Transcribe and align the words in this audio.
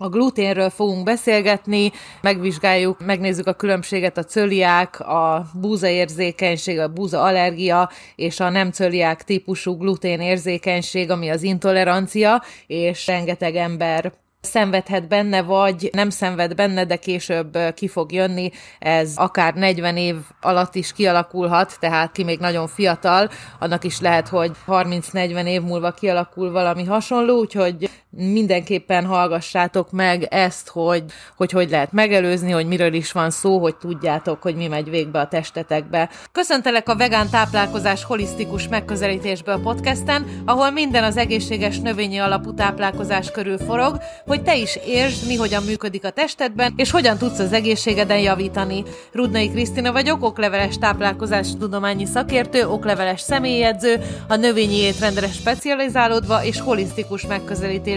A 0.00 0.08
gluténről 0.08 0.70
fogunk 0.70 1.04
beszélgetni, 1.04 1.92
megvizsgáljuk, 2.20 3.04
megnézzük 3.04 3.46
a 3.46 3.52
különbséget 3.52 4.18
a 4.18 4.24
cöliák, 4.24 5.00
a 5.00 5.46
búzaérzékenység, 5.54 6.78
a 6.78 6.88
búza 6.88 7.22
allergia 7.22 7.90
és 8.14 8.40
a 8.40 8.48
nem 8.48 8.70
cöliák 8.70 9.24
típusú 9.24 9.76
gluténérzékenység, 9.76 11.10
ami 11.10 11.28
az 11.28 11.42
intolerancia, 11.42 12.42
és 12.66 13.06
rengeteg 13.06 13.56
ember 13.56 14.12
szenvedhet 14.40 15.08
benne, 15.08 15.42
vagy 15.42 15.90
nem 15.92 16.10
szenved 16.10 16.54
benne, 16.54 16.84
de 16.84 16.96
később 16.96 17.58
ki 17.74 17.88
fog 17.88 18.12
jönni. 18.12 18.50
Ez 18.78 19.12
akár 19.16 19.54
40 19.54 19.96
év 19.96 20.16
alatt 20.40 20.74
is 20.74 20.92
kialakulhat, 20.92 21.76
tehát 21.80 22.12
ki 22.12 22.24
még 22.24 22.38
nagyon 22.38 22.66
fiatal, 22.66 23.28
annak 23.58 23.84
is 23.84 24.00
lehet, 24.00 24.28
hogy 24.28 24.50
30-40 24.66 25.46
év 25.46 25.62
múlva 25.62 25.90
kialakul 25.90 26.50
valami 26.50 26.84
hasonló, 26.84 27.38
úgyhogy 27.38 27.90
mindenképpen 28.10 29.06
hallgassátok 29.06 29.90
meg 29.90 30.22
ezt, 30.22 30.68
hogy, 30.68 31.04
hogy 31.36 31.50
hogy 31.50 31.70
lehet 31.70 31.92
megelőzni, 31.92 32.50
hogy 32.50 32.66
miről 32.66 32.92
is 32.92 33.12
van 33.12 33.30
szó, 33.30 33.58
hogy 33.58 33.76
tudjátok, 33.76 34.42
hogy 34.42 34.54
mi 34.54 34.66
megy 34.66 34.90
végbe 34.90 35.20
a 35.20 35.28
testetekbe. 35.28 36.10
Köszöntelek 36.32 36.88
a 36.88 36.96
vegán 36.96 37.28
táplálkozás 37.30 38.04
holisztikus 38.04 38.68
megközelítésbe 38.68 39.52
a 39.52 39.58
podcasten, 39.58 40.26
ahol 40.44 40.70
minden 40.70 41.04
az 41.04 41.16
egészséges 41.16 41.78
növényi 41.78 42.18
alapú 42.18 42.54
táplálkozás 42.54 43.30
körül 43.30 43.58
forog, 43.58 43.98
hogy 44.26 44.42
te 44.42 44.56
is 44.56 44.78
értsd, 44.86 45.26
mi 45.26 45.36
hogyan 45.36 45.62
működik 45.62 46.04
a 46.04 46.10
testedben, 46.10 46.72
és 46.76 46.90
hogyan 46.90 47.18
tudsz 47.18 47.38
az 47.38 47.52
egészségeden 47.52 48.18
javítani. 48.18 48.82
Rudnai 49.12 49.50
Krisztina 49.50 49.92
vagyok, 49.92 50.24
okleveles 50.24 50.78
táplálkozás 50.78 51.48
tudományi 51.58 52.06
szakértő, 52.06 52.68
okleveles 52.68 53.20
személyedző, 53.20 54.00
a 54.28 54.36
növényi 54.36 54.76
étrendre 54.76 55.26
specializálódva 55.26 56.44
és 56.44 56.60
holisztikus 56.60 57.26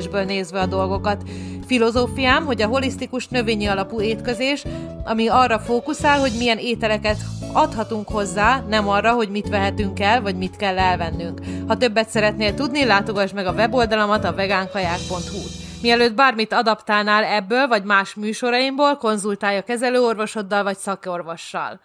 megközelítésből 0.02 0.24
nézve 0.24 0.60
a 0.60 0.66
dolgokat. 0.66 1.24
Filozófiám, 1.68 2.46
hogy 2.46 2.62
a 2.62 2.68
holisztikus 2.68 3.28
növényi 3.28 3.66
alapú 3.66 4.02
étkezés, 4.02 4.64
ami 5.04 5.28
arra 5.28 5.60
fókuszál, 5.60 6.20
hogy 6.20 6.32
milyen 6.38 6.58
ételeket 6.58 7.18
adhatunk 7.54 8.10
hozzá, 8.10 8.64
nem 8.68 8.90
arra, 8.90 9.12
hogy 9.12 9.30
mit 9.30 9.50
vehetünk 9.50 10.00
el, 10.00 10.22
vagy 10.22 10.36
mit 10.36 10.56
kell 10.56 10.78
elvennünk. 10.78 11.40
Ha 11.68 11.78
többet 11.78 12.10
szeretnél 12.10 12.54
tudni, 12.54 12.86
látogass 12.86 13.32
meg 13.32 13.46
a 13.46 13.52
weboldalamat 13.52 14.24
a 14.24 14.34
vegánkaják.hu. 14.34 15.40
Mielőtt 15.82 16.14
bármit 16.14 16.54
adaptálnál 16.54 17.24
ebből, 17.24 17.68
vagy 17.68 17.84
más 17.84 18.14
műsoraimból, 18.16 18.98
konzultálj 18.98 19.58
a 19.58 19.64
kezelőorvosoddal, 19.64 20.64
vagy 20.64 20.78
szakorvossal. 20.78 21.80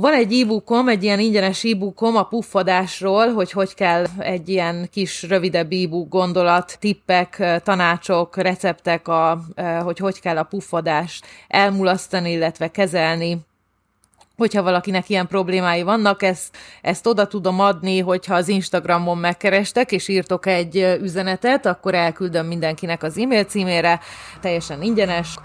Van 0.00 0.12
egy 0.12 0.32
e-bookom, 0.32 0.88
egy 0.88 1.02
ilyen 1.02 1.18
ingyenes 1.18 1.64
e-bookom 1.64 2.16
a 2.16 2.22
puffadásról, 2.22 3.32
hogy 3.32 3.52
hogy 3.52 3.74
kell 3.74 4.06
egy 4.18 4.48
ilyen 4.48 4.88
kis 4.92 5.22
rövidebb 5.22 5.72
e-book 5.72 6.08
gondolat, 6.08 6.76
tippek, 6.80 7.60
tanácsok, 7.64 8.36
receptek, 8.36 9.08
a, 9.08 9.40
hogy 9.82 9.98
hogy 9.98 10.20
kell 10.20 10.36
a 10.36 10.42
puffadást 10.42 11.26
elmulasztani, 11.48 12.30
illetve 12.30 12.70
kezelni 12.70 13.38
hogyha 14.36 14.62
valakinek 14.62 15.08
ilyen 15.08 15.26
problémái 15.26 15.82
vannak, 15.82 16.22
ezt, 16.22 16.56
ezt 16.82 17.06
oda 17.06 17.26
tudom 17.26 17.60
adni, 17.60 18.00
hogyha 18.00 18.34
az 18.34 18.48
Instagramon 18.48 19.18
megkerestek, 19.18 19.92
és 19.92 20.08
írtok 20.08 20.46
egy 20.46 20.98
üzenetet, 21.00 21.66
akkor 21.66 21.94
elküldöm 21.94 22.46
mindenkinek 22.46 23.02
az 23.02 23.18
e-mail 23.18 23.44
címére, 23.44 24.00
teljesen 24.40 24.82
ingyenes. 24.82 25.38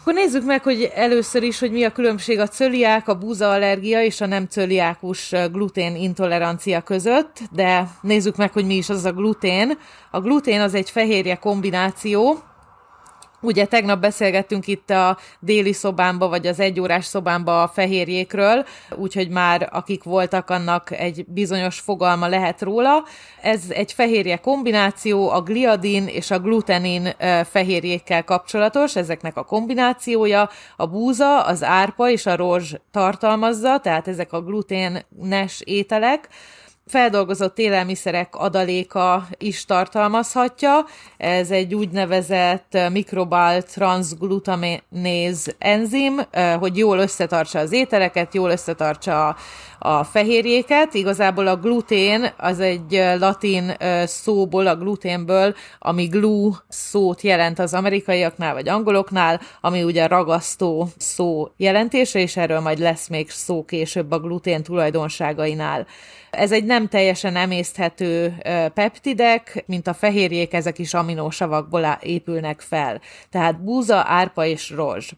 Akkor 0.00 0.14
nézzük 0.14 0.44
meg, 0.44 0.62
hogy 0.62 0.90
először 0.94 1.42
is, 1.42 1.58
hogy 1.58 1.72
mi 1.72 1.84
a 1.84 1.92
különbség 1.92 2.38
a 2.38 2.48
cöliák, 2.48 3.08
a 3.08 3.18
búzaallergia 3.18 4.02
és 4.02 4.20
a 4.20 4.26
nem 4.26 4.46
cöliákus 4.46 5.32
glutén 5.52 5.96
intolerancia 5.96 6.80
között, 6.80 7.38
de 7.50 7.88
nézzük 8.00 8.36
meg, 8.36 8.52
hogy 8.52 8.66
mi 8.66 8.74
is 8.74 8.88
az 8.88 9.04
a 9.04 9.12
glutén. 9.12 9.78
A 10.10 10.20
glutén 10.20 10.60
az 10.60 10.74
egy 10.74 10.90
fehérje 10.90 11.34
kombináció, 11.34 12.38
Ugye 13.42 13.66
tegnap 13.66 14.00
beszélgettünk 14.00 14.66
itt 14.66 14.90
a 14.90 15.18
déli 15.38 15.72
szobámba, 15.72 16.28
vagy 16.28 16.46
az 16.46 16.60
egyórás 16.60 17.04
szobámba 17.04 17.62
a 17.62 17.68
fehérjékről, 17.68 18.64
úgyhogy 18.96 19.28
már 19.28 19.68
akik 19.72 20.02
voltak, 20.02 20.50
annak 20.50 20.90
egy 20.90 21.24
bizonyos 21.28 21.78
fogalma 21.78 22.26
lehet 22.26 22.62
róla. 22.62 23.04
Ez 23.42 23.62
egy 23.68 23.92
fehérje 23.92 24.36
kombináció, 24.36 25.30
a 25.30 25.40
gliadin 25.40 26.06
és 26.06 26.30
a 26.30 26.38
glutenin 26.38 27.08
fehérjékkel 27.50 28.24
kapcsolatos, 28.24 28.96
ezeknek 28.96 29.36
a 29.36 29.44
kombinációja, 29.44 30.48
a 30.76 30.86
búza, 30.86 31.40
az 31.40 31.62
árpa 31.62 32.10
és 32.10 32.26
a 32.26 32.36
rozs 32.36 32.74
tartalmazza, 32.90 33.78
tehát 33.78 34.08
ezek 34.08 34.32
a 34.32 34.42
gluténes 34.42 35.60
ételek, 35.64 36.28
feldolgozott 36.86 37.58
élelmiszerek 37.58 38.34
adaléka 38.36 39.26
is 39.38 39.64
tartalmazhatja. 39.64 40.84
Ez 41.16 41.50
egy 41.50 41.74
úgynevezett 41.74 42.78
mikrobál 42.92 43.62
transglutaménéz 43.62 45.54
enzim, 45.58 46.20
hogy 46.58 46.76
jól 46.76 46.98
összetartsa 46.98 47.58
az 47.58 47.72
ételeket, 47.72 48.34
jól 48.34 48.50
összetartsa 48.50 49.36
a, 49.78 50.04
fehérjéket. 50.04 50.94
Igazából 50.94 51.46
a 51.46 51.56
glutén 51.56 52.32
az 52.36 52.60
egy 52.60 53.02
latin 53.18 53.76
szóból, 54.04 54.66
a 54.66 54.76
gluténből, 54.76 55.54
ami 55.78 56.04
glue 56.04 56.56
szót 56.68 57.20
jelent 57.20 57.58
az 57.58 57.74
amerikaiaknál 57.74 58.54
vagy 58.54 58.68
angoloknál, 58.68 59.40
ami 59.60 59.82
ugye 59.82 60.06
ragasztó 60.06 60.88
szó 60.96 61.48
jelentése, 61.56 62.18
és 62.18 62.36
erről 62.36 62.60
majd 62.60 62.78
lesz 62.78 63.08
még 63.08 63.30
szó 63.30 63.64
később 63.64 64.10
a 64.10 64.18
glutén 64.18 64.62
tulajdonságainál. 64.62 65.86
Ez 66.30 66.52
egy 66.52 66.64
nem 66.64 66.88
teljesen 66.88 67.36
emészthető 67.36 68.34
peptidek, 68.74 69.64
mint 69.66 69.86
a 69.86 69.94
fehérjék, 69.94 70.52
ezek 70.52 70.78
is 70.78 70.94
aminósavakból 70.94 71.98
épülnek 72.00 72.60
fel. 72.60 73.00
Tehát 73.30 73.60
búza, 73.62 74.04
árpa 74.06 74.44
és 74.44 74.70
rozs. 74.70 75.12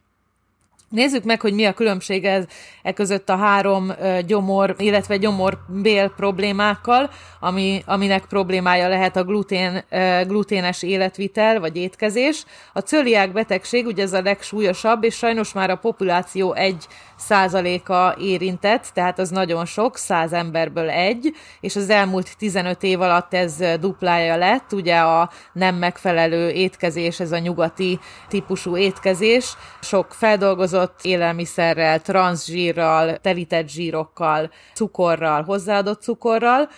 Nézzük 0.89 1.25
meg, 1.25 1.41
hogy 1.41 1.55
mi 1.55 1.65
a 1.65 1.73
különbség 1.73 2.25
ez, 2.25 2.45
e 2.83 2.93
között 2.93 3.28
a 3.28 3.37
három 3.37 3.93
gyomor, 4.27 4.75
illetve 4.78 5.17
gyomorbél 5.17 6.09
problémákkal, 6.17 7.11
ami, 7.41 7.83
aminek 7.87 8.25
problémája 8.25 8.89
lehet 8.89 9.17
a 9.17 9.25
glutén, 9.25 9.84
gluténes 10.27 10.83
életvitel 10.83 11.61
vagy 11.61 11.77
étkezés. 11.77 12.44
A 12.73 12.81
cöliák 12.81 13.33
betegség, 13.33 13.87
ugye 13.87 14.03
ez 14.03 14.12
a 14.12 14.23
legsúlyosabb, 14.23 15.05
és 15.05 15.15
sajnos 15.15 15.53
már 15.53 15.71
a 15.71 15.77
populáció 15.77 16.53
egy 16.53 16.87
százaléka 17.22 18.15
érintett, 18.19 18.91
tehát 18.94 19.19
az 19.19 19.31
nagyon 19.31 19.65
sok, 19.65 19.97
száz 19.97 20.33
emberből 20.33 20.91
egy, 20.91 21.33
és 21.60 21.77
az 21.77 21.91
elmúlt 21.91 22.37
15 22.38 22.83
év 22.83 23.00
alatt 23.00 23.34
ez 23.34 23.56
duplája 23.81 24.37
lett, 24.37 24.72
ugye 24.72 24.99
a 24.99 25.31
nem 25.53 25.75
megfelelő 25.75 26.50
étkezés, 26.50 27.21
ez 27.21 27.32
a 27.32 27.38
nyugati 27.38 27.99
típusú 28.28 28.77
étkezés, 28.77 29.56
sok 29.81 30.15
feldolgozott 30.15 30.99
élelmiszerrel, 31.03 32.00
transzsírral, 32.00 33.16
telített 33.16 33.69
zsírokkal, 33.69 34.50
cukorral, 34.75 35.43
hozzáadott 35.43 36.03
cukorral, 36.03 36.69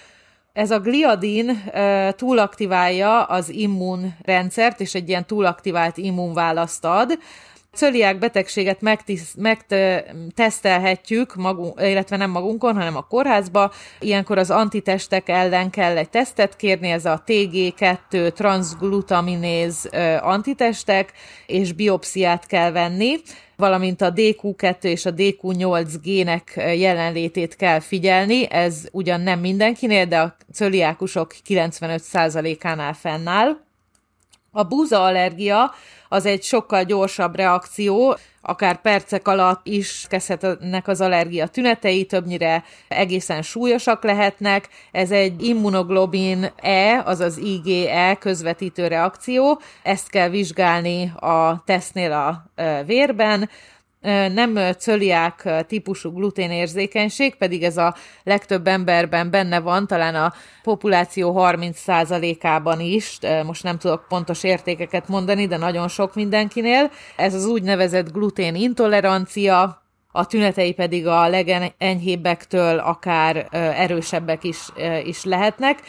ez 0.55 0.71
a 0.71 0.79
gliadin 0.79 1.73
túlaktiválja 2.17 3.23
az 3.23 3.49
immunrendszert, 3.49 4.81
és 4.81 4.95
egy 4.95 5.09
ilyen 5.09 5.27
túlaktivált 5.27 5.97
immunválaszt 5.97 6.85
ad, 6.85 7.19
cöliák 7.75 8.19
betegséget 8.19 8.81
megtesztelhetjük, 9.37 11.35
magunk, 11.35 11.81
illetve 11.81 12.17
nem 12.17 12.31
magunkon, 12.31 12.75
hanem 12.75 12.97
a 12.97 13.07
kórházba. 13.07 13.73
Ilyenkor 14.01 14.39
az 14.39 14.51
antitestek 14.51 15.29
ellen 15.29 15.71
kell 15.71 15.97
egy 15.97 16.11
tesztet 16.11 16.57
kérni, 16.57 16.91
ez 16.91 17.05
a 17.05 17.23
TG2 17.27 18.33
transglutaminéz 18.33 19.89
antitestek, 20.21 21.13
és 21.47 21.73
biopsziát 21.73 22.47
kell 22.47 22.71
venni 22.71 23.17
valamint 23.57 24.01
a 24.01 24.13
DQ2 24.13 24.83
és 24.83 25.07
a 25.07 25.15
DQ8 25.15 25.95
gének 26.03 26.53
jelenlétét 26.57 27.57
kell 27.57 27.81
figyelni. 27.81 28.51
Ez 28.51 28.85
ugyan 28.93 29.21
nem 29.21 29.41
mindenkinél, 29.41 30.07
de 30.07 30.21
a 30.21 30.37
cöliákusok 30.53 31.35
95%-ánál 31.49 32.93
fennáll. 32.93 33.64
A 34.57 34.63
búza 34.63 35.05
allergia 35.05 35.75
az 36.09 36.27
egy 36.27 36.43
sokkal 36.43 36.85
gyorsabb 36.85 37.37
reakció, 37.37 38.17
akár 38.43 38.81
percek 38.81 39.29
alatt 39.29 39.67
is 39.67 40.07
kezdhetnek 40.09 40.89
az 40.89 41.01
allergia 41.01 41.47
tünetei, 41.47 42.05
többnyire 42.05 42.65
egészen 42.89 43.43
súlyosak 43.43 44.03
lehetnek. 44.03 44.69
Ez 44.93 45.11
egy 45.11 45.43
immunoglobin 45.43 46.53
E, 46.57 47.03
azaz 47.05 47.37
IgE 47.37 48.17
közvetítő 48.21 48.87
reakció. 48.87 49.61
Ezt 49.83 50.11
kell 50.11 50.29
vizsgálni 50.29 51.13
a 51.21 51.63
tesztnél 51.65 52.13
a 52.13 52.45
vérben 52.87 53.49
nem 54.33 54.59
cöliák 54.79 55.65
típusú 55.67 56.11
gluténérzékenység, 56.13 57.35
pedig 57.37 57.63
ez 57.63 57.77
a 57.77 57.95
legtöbb 58.23 58.67
emberben 58.67 59.31
benne 59.31 59.61
van, 59.61 59.87
talán 59.87 60.15
a 60.15 60.33
populáció 60.63 61.35
30%-ában 61.39 62.81
is, 62.81 63.19
most 63.45 63.63
nem 63.63 63.79
tudok 63.79 64.05
pontos 64.09 64.43
értékeket 64.45 65.09
mondani, 65.09 65.47
de 65.47 65.57
nagyon 65.57 65.89
sok 65.89 66.15
mindenkinél. 66.15 66.91
Ez 67.17 67.35
az 67.35 67.47
úgynevezett 67.47 68.13
glutén 68.13 68.55
intolerancia, 68.55 69.84
a 70.17 70.27
tünetei 70.27 70.73
pedig 70.73 71.07
a 71.07 71.29
legenyhébbektől 71.29 72.79
akár 72.79 73.49
erősebbek 73.53 74.45
is, 74.45 74.59
is 75.05 75.25
lehetnek. 75.25 75.83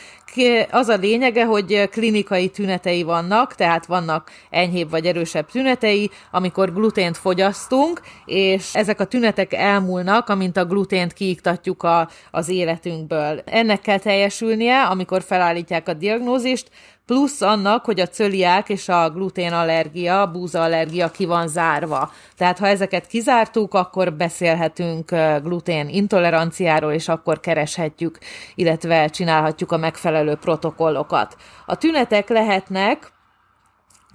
Az 0.72 0.88
a 0.88 0.96
lényege, 0.96 1.46
hogy 1.46 1.90
klinikai 1.90 2.50
tünetei 2.50 3.04
vannak, 3.04 3.56
tehát 3.56 3.86
vannak 3.86 4.32
enyhébb 4.50 4.90
vagy 4.90 5.06
erősebb 5.06 5.52
tünetei, 5.52 6.10
amikor 6.32 6.74
glutént 6.74 7.18
fogyasztunk, 7.18 8.02
és 8.26 8.76
ezek 8.76 9.00
a 9.00 9.06
tünetek 9.06 9.54
elmúlnak, 9.54 10.30
amint 10.30 10.58
a 10.58 10.66
glutént 10.66 11.14
kiiktatjuk 11.14 11.84
a, 11.84 12.10
az 12.32 12.50
életünkből. 12.50 13.42
Ennek 13.46 13.82
kell 13.82 14.00
teljesülnie, 14.00 14.84
amikor 14.84 15.22
felállítják 15.22 15.88
a 15.88 15.94
diagnózist, 15.94 16.70
plusz 17.06 17.42
annak, 17.42 17.86
hogy 17.86 18.00
a 18.00 18.08
cöliák 18.08 18.70
és 18.70 18.90
a 18.90 19.10
gluténallergia, 19.10 20.22
a 20.22 20.32
búzaallergia 20.32 21.12
ki 21.12 21.26
van 21.26 21.48
zárva. 21.48 22.12
Tehát 22.38 22.60
ha 22.60 22.68
ezeket 22.68 23.08
kizártuk, 23.08 23.74
akkor 23.74 24.14
beszélhetünk 24.14 25.12
glutén 25.44 25.90
intoleranciáról, 25.90 26.92
és 26.92 27.08
akkor 27.08 27.40
kereshetjük, 27.40 28.18
illetve 28.56 29.08
csinálhatjuk 29.08 29.72
a 29.72 29.78
megfelelő 29.78 30.36
protokollokat. 30.36 31.36
A 31.66 31.76
tünetek 31.76 32.30
lehetnek 32.30 33.14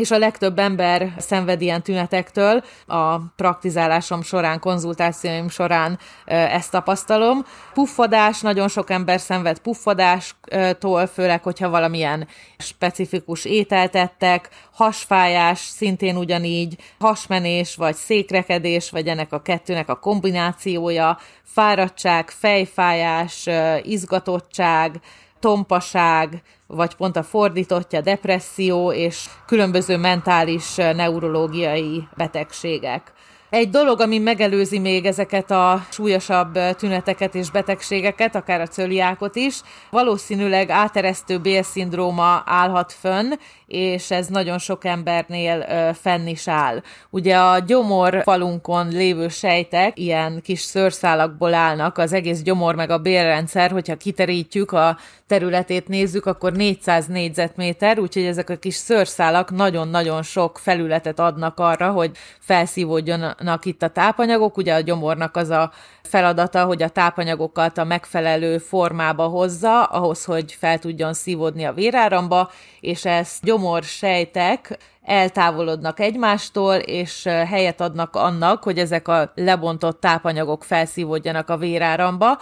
és 0.01 0.11
a 0.11 0.19
legtöbb 0.19 0.59
ember 0.59 1.15
szenved 1.19 1.61
ilyen 1.61 1.83
tünetektől. 1.83 2.65
A 2.87 3.19
praktizálásom 3.19 4.23
során, 4.23 4.61
konzultációim 4.61 5.49
során 5.49 5.99
ezt 6.25 6.71
tapasztalom. 6.71 7.45
Puffadás, 7.75 8.41
nagyon 8.41 8.69
sok 8.69 8.91
ember 8.91 9.21
szenved 9.21 9.59
puffadástól, 9.59 11.07
főleg, 11.07 11.43
hogyha 11.43 11.69
valamilyen 11.69 12.29
specifikus 12.59 13.45
ételt 13.45 13.97
ettek, 13.97 14.49
hasfájás, 14.73 15.59
szintén 15.59 16.17
ugyanígy, 16.17 16.77
hasmenés, 16.99 17.77
vagy 17.77 17.95
székrekedés, 17.95 18.91
vagy 18.91 19.07
ennek 19.07 19.33
a 19.33 19.43
kettőnek 19.43 19.89
a 19.89 19.99
kombinációja, 19.99 21.19
fáradtság, 21.45 22.31
fejfájás, 22.31 23.49
izgatottság, 23.83 25.01
tompaság, 25.41 26.43
vagy 26.67 26.95
pont 26.95 27.17
a 27.17 27.23
fordítottja, 27.23 28.01
depresszió 28.01 28.93
és 28.93 29.27
különböző 29.47 29.97
mentális 29.97 30.75
neurológiai 30.75 32.09
betegségek. 32.17 33.13
Egy 33.51 33.71
dolog, 33.71 34.01
ami 34.01 34.19
megelőzi 34.19 34.79
még 34.79 35.07
ezeket 35.07 35.51
a 35.51 35.87
súlyosabb 35.91 36.59
tüneteket 36.77 37.35
és 37.35 37.51
betegségeket, 37.51 38.35
akár 38.35 38.61
a 38.61 38.67
cöliákot 38.67 39.37
is, 39.37 39.61
valószínűleg 39.91 40.71
áteresztő 40.71 41.39
bélszindróma 41.39 42.43
állhat 42.47 42.93
fönn, 42.93 43.33
és 43.67 44.11
ez 44.11 44.27
nagyon 44.27 44.59
sok 44.59 44.85
embernél 44.85 45.95
fenn 45.95 46.27
is 46.27 46.49
áll. 46.49 46.83
Ugye 47.11 47.37
a 47.37 47.59
gyomor 47.59 48.21
falunkon 48.23 48.89
lévő 48.89 49.29
sejtek 49.29 49.99
ilyen 49.99 50.41
kis 50.43 50.61
szőrszálakból 50.61 51.55
állnak, 51.55 51.99
az 51.99 52.13
egész 52.13 52.43
gyomor 52.43 52.75
meg 52.75 52.91
a 52.91 52.99
bélrendszer, 52.99 53.71
hogyha 53.71 53.97
kiterítjük 53.97 54.73
a 54.73 54.99
területét 55.31 55.89
nézzük, 55.89 56.27
akkor 56.27 56.53
400 56.53 57.07
négyzetméter, 57.07 57.99
úgyhogy 57.99 58.25
ezek 58.25 58.51
a 58.51 58.57
kis 58.57 58.75
szőrszálak 58.75 59.51
nagyon-nagyon 59.51 60.23
sok 60.23 60.59
felületet 60.59 61.19
adnak 61.19 61.59
arra, 61.59 61.91
hogy 61.91 62.11
felszívódjanak 62.41 63.65
itt 63.65 63.83
a 63.83 63.89
tápanyagok. 63.89 64.57
Ugye 64.57 64.75
a 64.75 64.81
gyomornak 64.81 65.37
az 65.37 65.51
a 65.51 65.73
feladata, 66.03 66.65
hogy 66.65 66.83
a 66.83 66.89
tápanyagokat 66.89 67.79
a 67.79 67.85
megfelelő 67.85 68.59
formába 68.59 69.27
hozza, 69.27 69.83
ahhoz, 69.83 70.25
hogy 70.25 70.53
fel 70.53 70.79
tudjon 70.79 71.15
szívódni 71.15 71.65
a 71.65 71.73
véráramba, 71.73 72.51
és 72.81 73.05
ezt 73.05 73.43
gyomor 73.43 73.83
sejtek 73.83 74.79
eltávolodnak 75.03 76.01
egymástól, 76.01 76.75
és 76.75 77.25
helyet 77.25 77.81
adnak 77.81 78.17
annak, 78.17 78.63
hogy 78.63 78.79
ezek 78.79 79.09
a 79.09 79.33
lebontott 79.35 80.01
tápanyagok 80.01 80.65
felszívódjanak 80.65 81.49
a 81.49 81.57
véráramba 81.57 82.39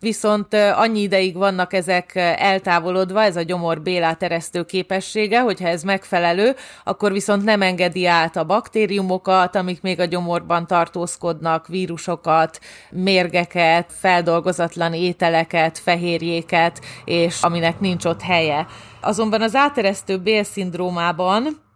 viszont 0.00 0.54
annyi 0.54 1.00
ideig 1.00 1.36
vannak 1.36 1.72
ezek 1.72 2.14
eltávolodva, 2.36 3.22
ez 3.22 3.36
a 3.36 3.42
gyomor 3.42 3.82
bélát 3.82 4.22
eresztő 4.22 4.64
képessége, 4.64 5.40
hogyha 5.40 5.68
ez 5.68 5.82
megfelelő, 5.82 6.54
akkor 6.84 7.12
viszont 7.12 7.44
nem 7.44 7.62
engedi 7.62 8.06
át 8.06 8.36
a 8.36 8.44
baktériumokat, 8.44 9.56
amik 9.56 9.82
még 9.82 10.00
a 10.00 10.04
gyomorban 10.04 10.66
tartózkodnak, 10.66 11.66
vírusokat, 11.66 12.60
mérgeket, 12.90 13.92
feldolgozatlan 13.98 14.94
ételeket, 14.94 15.78
fehérjéket, 15.78 16.80
és 17.04 17.42
aminek 17.42 17.80
nincs 17.80 18.04
ott 18.04 18.22
helye. 18.22 18.66
Azonban 19.00 19.42
az 19.42 19.54
áteresztő 19.54 20.18
bélszindrómában 20.18 21.68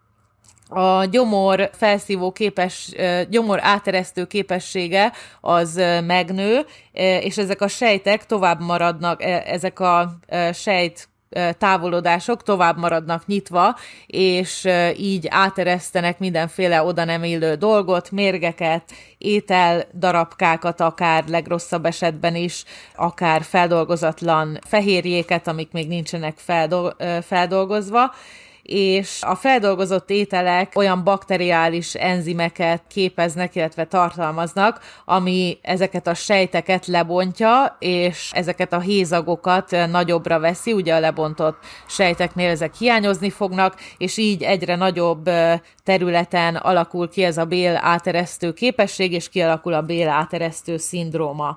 a 0.69 1.05
gyomor 1.05 1.71
felszívó 1.73 2.33
képes, 2.33 2.93
gyomor 3.29 3.59
áteresztő 3.63 4.25
képessége 4.27 5.13
az 5.41 5.75
megnő, 6.07 6.67
és 7.21 7.39
ezek 7.39 7.61
a 7.61 7.69
sejtek 7.69 8.27
tovább 8.27 8.61
maradnak, 8.61 9.23
ezek 9.47 9.81
a 9.81 10.19
sejt 10.53 11.09
távolodások 11.59 12.43
tovább 12.43 12.79
maradnak 12.79 13.27
nyitva, 13.27 13.77
és 14.07 14.69
így 14.97 15.27
áteresztenek 15.31 16.19
mindenféle 16.19 16.83
oda 16.83 17.05
nem 17.05 17.25
illő 17.25 17.55
dolgot, 17.55 18.11
mérgeket, 18.11 18.93
étel 19.19 19.85
darabkákat, 19.99 20.81
akár 20.81 21.25
legrosszabb 21.29 21.85
esetben 21.85 22.35
is, 22.37 22.65
akár 22.95 23.43
feldolgozatlan 23.43 24.59
fehérjéket, 24.67 25.49
amik 25.49 25.73
még 25.73 25.89
nincsenek 25.89 26.37
feldolgozva, 27.23 28.15
és 28.65 29.19
a 29.23 29.35
feldolgozott 29.35 30.11
ételek 30.11 30.73
olyan 30.75 31.05
bakteriális 31.05 31.95
enzimeket 31.95 32.83
képeznek, 32.89 33.55
illetve 33.55 33.85
tartalmaznak, 33.85 34.81
ami 35.05 35.59
ezeket 35.63 36.07
a 36.07 36.15
sejteket 36.15 36.87
lebontja, 36.87 37.77
és 37.79 38.31
ezeket 38.33 38.73
a 38.73 38.81
hézagokat 38.81 39.77
nagyobbra 39.91 40.39
veszi, 40.39 40.73
ugye 40.73 40.95
a 40.95 41.01
lebontott 41.01 41.59
sejteknél 41.87 42.51
ezek 42.51 42.75
hiányozni 42.75 43.31
fognak, 43.31 43.77
és 43.99 44.17
így 44.17 44.43
egyre 44.43 44.77
nagyobb 44.77 45.31
területen 45.83 46.57
alakul 46.57 47.09
ki 47.09 47.23
ez 47.23 47.39
a 47.39 47.45
bél 47.45 47.79
áteresztő 47.83 48.53
képesség, 48.53 49.13
és 49.13 49.29
kialakul 49.29 49.75
a 49.75 49.83
bél 49.83 50.09
áteresztő 50.09 50.77
szindróma. 50.77 51.57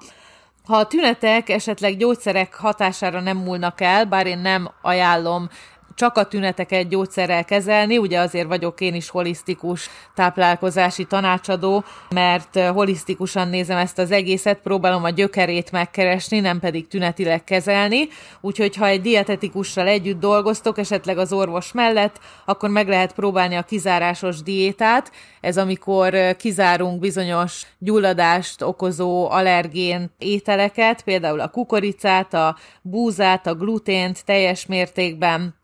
Ha 0.65 0.75
a 0.75 0.87
tünetek 0.87 1.49
esetleg 1.49 1.97
gyógyszerek 1.97 2.55
hatására 2.55 3.19
nem 3.19 3.37
múlnak 3.37 3.81
el, 3.81 4.05
bár 4.05 4.27
én 4.27 4.37
nem 4.37 4.69
ajánlom 4.81 5.49
csak 5.97 6.17
a 6.17 6.25
tüneteket 6.25 6.87
gyógyszerrel 6.87 7.45
kezelni, 7.45 7.97
ugye 7.97 8.19
azért 8.19 8.47
vagyok 8.47 8.81
én 8.81 8.93
is 8.93 9.09
holisztikus 9.09 9.89
táplálkozási 10.15 11.05
tanácsadó, 11.05 11.83
mert 12.09 12.59
holisztikusan 12.59 13.47
nézem 13.47 13.77
ezt 13.77 13.97
az 13.97 14.11
egészet, 14.11 14.59
próbálom 14.59 15.03
a 15.03 15.09
gyökerét 15.09 15.71
megkeresni, 15.71 16.39
nem 16.39 16.59
pedig 16.59 16.87
tünetileg 16.87 17.43
kezelni, 17.43 18.07
úgyhogy 18.41 18.75
ha 18.75 18.87
egy 18.87 19.01
dietetikussal 19.01 19.87
együtt 19.87 20.19
dolgoztok, 20.19 20.77
esetleg 20.77 21.17
az 21.17 21.33
orvos 21.33 21.71
mellett, 21.71 22.19
akkor 22.45 22.69
meg 22.69 22.87
lehet 22.87 23.13
próbálni 23.13 23.55
a 23.55 23.61
kizárásos 23.61 24.41
diétát, 24.41 25.11
ez 25.41 25.57
amikor 25.57 26.35
kizárunk 26.35 26.99
bizonyos 26.99 27.65
gyulladást 27.77 28.61
okozó 28.61 29.29
allergén 29.29 30.11
ételeket, 30.17 31.03
például 31.03 31.39
a 31.39 31.47
kukoricát, 31.47 32.33
a 32.33 32.57
búzát, 32.81 33.47
a 33.47 33.55
glutént 33.55 34.25
teljes 34.25 34.65
mértékben, 34.65 35.56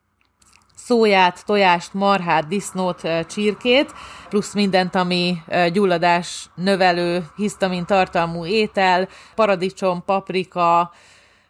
szóját, 0.85 1.45
tojást, 1.45 1.93
marhát, 1.93 2.47
disznót, 2.47 3.01
csirkét, 3.27 3.93
plusz 4.29 4.53
mindent, 4.53 4.95
ami 4.95 5.37
gyulladás 5.71 6.49
növelő, 6.55 7.25
hisztamin 7.35 7.85
tartalmú 7.85 8.45
étel, 8.45 9.07
paradicsom, 9.35 10.03
paprika, 10.05 10.91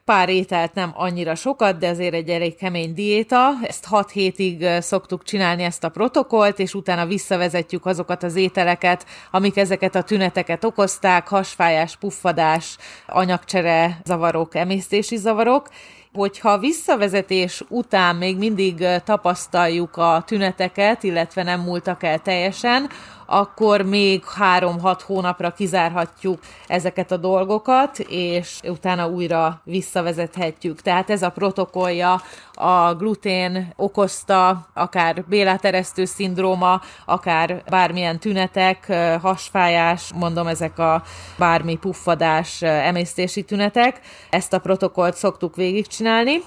pár 0.05 0.29
ételt 0.29 0.73
nem 0.73 0.91
annyira 0.95 1.35
sokat, 1.35 1.77
de 1.77 1.87
azért 1.87 2.13
egy 2.13 2.29
elég 2.29 2.55
kemény 2.55 2.93
diéta. 2.93 3.49
Ezt 3.61 3.85
6 3.85 4.11
hétig 4.11 4.67
szoktuk 4.79 5.23
csinálni 5.23 5.63
ezt 5.63 5.83
a 5.83 5.89
protokollt, 5.89 6.59
és 6.59 6.73
utána 6.73 7.05
visszavezetjük 7.05 7.85
azokat 7.85 8.23
az 8.23 8.35
ételeket, 8.35 9.05
amik 9.31 9.57
ezeket 9.57 9.95
a 9.95 10.03
tüneteket 10.03 10.63
okozták, 10.63 11.27
hasfájás, 11.27 11.97
puffadás, 11.97 12.77
anyagcsere 13.07 14.01
zavarok, 14.05 14.55
emésztési 14.55 15.15
zavarok, 15.15 15.67
hogyha 16.13 16.58
visszavezetés 16.58 17.63
után 17.67 18.15
még 18.15 18.38
mindig 18.38 18.86
tapasztaljuk 19.03 19.98
a 19.98 20.24
tüneteket, 20.25 21.03
illetve 21.03 21.43
nem 21.43 21.62
múltak 21.62 22.03
el 22.03 22.20
teljesen, 22.20 22.89
akkor 23.33 23.81
még 23.81 24.23
három-hat 24.25 25.01
hónapra 25.01 25.51
kizárhatjuk 25.51 26.39
ezeket 26.67 27.11
a 27.11 27.17
dolgokat, 27.17 27.99
és 27.99 28.59
utána 28.63 29.07
újra 29.07 29.61
visszavezethetjük. 29.63 30.81
Tehát 30.81 31.09
ez 31.09 31.21
a 31.21 31.29
protokollja 31.29 32.21
a 32.53 32.93
glutén 32.93 33.73
okozta, 33.75 34.67
akár 34.73 35.23
béláteresztő 35.27 36.05
szindróma, 36.05 36.81
akár 37.05 37.63
bármilyen 37.69 38.19
tünetek, 38.19 38.93
hasfájás, 39.21 40.11
mondom, 40.15 40.47
ezek 40.47 40.79
a 40.79 41.03
bármi 41.37 41.75
puffadás, 41.75 42.61
emésztési 42.61 43.43
tünetek. 43.43 43.99
Ezt 44.29 44.53
a 44.53 44.59
protokollt 44.59 45.15
szoktuk 45.15 45.55
végigcsinálni. 45.55 46.41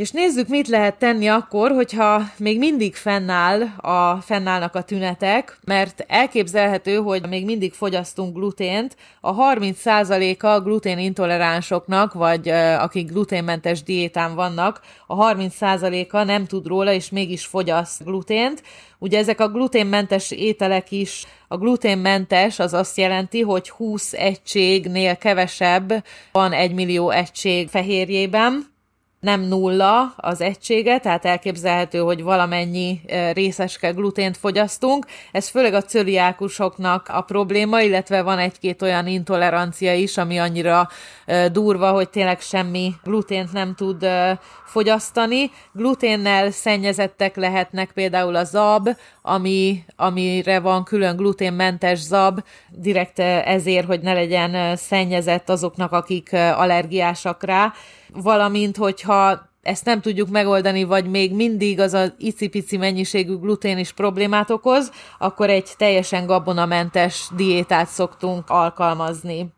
És 0.00 0.10
nézzük, 0.10 0.48
mit 0.48 0.68
lehet 0.68 0.98
tenni 0.98 1.28
akkor, 1.28 1.70
hogyha 1.70 2.22
még 2.36 2.58
mindig 2.58 2.94
fennáll 2.94 3.62
a, 3.76 4.20
fennállnak 4.20 4.74
a 4.74 4.82
tünetek, 4.82 5.58
mert 5.64 6.04
elképzelhető, 6.08 6.96
hogy 6.96 7.28
még 7.28 7.44
mindig 7.44 7.72
fogyasztunk 7.72 8.34
glutént. 8.34 8.96
A 9.20 9.34
30%-a 9.34 10.60
glutén 10.60 10.98
intoleránsoknak, 10.98 12.12
vagy 12.12 12.48
akik 12.78 13.10
gluténmentes 13.10 13.82
diétán 13.82 14.34
vannak, 14.34 14.80
a 15.06 15.16
30%-a 15.16 16.22
nem 16.22 16.46
tud 16.46 16.66
róla, 16.66 16.92
és 16.92 17.10
mégis 17.10 17.44
fogyaszt 17.44 18.04
glutént. 18.04 18.62
Ugye 18.98 19.18
ezek 19.18 19.40
a 19.40 19.48
gluténmentes 19.48 20.30
ételek 20.30 20.90
is, 20.90 21.26
a 21.48 21.56
gluténmentes 21.56 22.58
az 22.58 22.74
azt 22.74 22.96
jelenti, 22.96 23.40
hogy 23.40 23.70
20 23.70 24.12
egységnél 24.12 25.16
kevesebb 25.16 26.04
van 26.32 26.52
1 26.52 26.74
millió 26.74 27.10
egység 27.10 27.68
fehérjében, 27.68 28.69
nem 29.20 29.40
nulla 29.40 30.12
az 30.16 30.40
egysége, 30.40 30.98
tehát 30.98 31.24
elképzelhető, 31.24 31.98
hogy 31.98 32.22
valamennyi 32.22 33.00
részeske 33.32 33.90
glutént 33.90 34.36
fogyasztunk. 34.36 35.06
Ez 35.32 35.48
főleg 35.48 35.74
a 35.74 35.82
cöliákusoknak 35.82 37.08
a 37.08 37.20
probléma, 37.20 37.80
illetve 37.80 38.22
van 38.22 38.38
egy-két 38.38 38.82
olyan 38.82 39.06
intolerancia 39.06 39.94
is, 39.94 40.16
ami 40.16 40.38
annyira 40.38 40.88
durva, 41.52 41.90
hogy 41.90 42.08
tényleg 42.10 42.40
semmi 42.40 42.94
glutént 43.04 43.52
nem 43.52 43.74
tud 43.74 44.06
fogyasztani. 44.64 45.50
Gluténnel 45.72 46.50
szennyezettek 46.50 47.36
lehetnek 47.36 47.90
például 47.92 48.36
a 48.36 48.44
zab, 48.44 48.88
ami, 49.22 49.84
amire 49.96 50.60
van 50.60 50.84
külön 50.84 51.16
gluténmentes 51.16 51.98
zab, 51.98 52.40
direkt 52.68 53.18
ezért, 53.44 53.86
hogy 53.86 54.00
ne 54.00 54.12
legyen 54.12 54.76
szennyezett 54.76 55.48
azoknak, 55.48 55.92
akik 55.92 56.32
allergiásak 56.32 57.42
rá, 57.42 57.72
valamint, 58.12 58.76
hogyha 58.76 59.48
ezt 59.62 59.84
nem 59.84 60.00
tudjuk 60.00 60.28
megoldani, 60.28 60.84
vagy 60.84 61.10
még 61.10 61.34
mindig 61.34 61.80
az 61.80 61.94
az 61.94 62.12
icipici 62.18 62.76
mennyiségű 62.76 63.36
glutén 63.36 63.78
is 63.78 63.92
problémát 63.92 64.50
okoz, 64.50 64.92
akkor 65.18 65.50
egy 65.50 65.68
teljesen 65.76 66.26
gabonamentes 66.26 67.28
diétát 67.36 67.88
szoktunk 67.88 68.50
alkalmazni. 68.50 69.48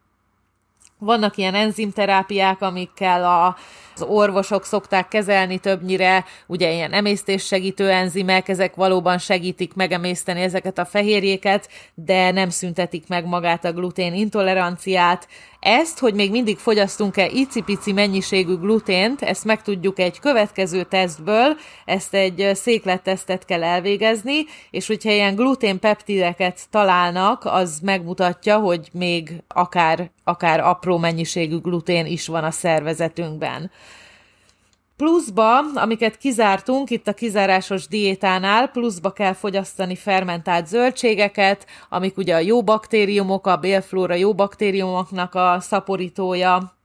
Vannak 0.98 1.36
ilyen 1.36 1.54
enzimterápiák, 1.54 2.62
amikkel 2.62 3.24
a 3.24 3.56
az 3.94 4.02
orvosok 4.02 4.64
szokták 4.64 5.08
kezelni 5.08 5.58
többnyire, 5.58 6.24
ugye 6.46 6.72
ilyen 6.72 6.92
emésztéssegítő 6.92 7.90
enzimek, 7.90 8.48
ezek 8.48 8.74
valóban 8.74 9.18
segítik 9.18 9.74
megemészteni 9.74 10.40
ezeket 10.40 10.78
a 10.78 10.84
fehérjéket, 10.84 11.68
de 11.94 12.30
nem 12.30 12.50
szüntetik 12.50 13.08
meg 13.08 13.26
magát 13.26 13.64
a 13.64 13.72
glutén 13.72 14.14
intoleranciát. 14.14 15.28
Ezt, 15.60 15.98
hogy 15.98 16.14
még 16.14 16.30
mindig 16.30 16.58
fogyasztunk-e 16.58 17.26
icipici 17.26 17.92
mennyiségű 17.92 18.56
glutént, 18.56 19.22
ezt 19.22 19.44
megtudjuk 19.44 19.98
egy 19.98 20.20
következő 20.20 20.82
tesztből, 20.82 21.56
ezt 21.84 22.14
egy 22.14 22.50
széklettesztet 22.54 23.44
kell 23.44 23.62
elvégezni, 23.62 24.44
és 24.70 24.86
hogyha 24.86 25.10
ilyen 25.10 25.34
gluténpeptideket 25.34 26.60
találnak, 26.70 27.44
az 27.44 27.78
megmutatja, 27.82 28.58
hogy 28.58 28.88
még 28.92 29.42
akár, 29.48 30.10
akár 30.24 30.60
apró 30.60 30.98
mennyiségű 30.98 31.58
glutén 31.58 32.06
is 32.06 32.26
van 32.26 32.44
a 32.44 32.50
szervezetünkben. 32.50 33.70
Pluszba, 34.96 35.58
amiket 35.74 36.16
kizártunk 36.16 36.90
itt 36.90 37.08
a 37.08 37.12
kizárásos 37.12 37.86
diétánál, 37.88 38.68
pluszba 38.68 39.12
kell 39.12 39.32
fogyasztani 39.32 39.96
fermentált 39.96 40.66
zöldségeket, 40.66 41.66
amik 41.88 42.16
ugye 42.16 42.34
a 42.34 42.38
jó 42.38 42.62
baktériumok, 42.62 43.46
a 43.46 43.56
bélflóra 43.56 44.14
jó 44.14 44.34
baktériumoknak 44.34 45.34
a 45.34 45.56
szaporítója. 45.60 46.76